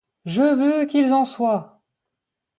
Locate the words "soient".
1.25-1.83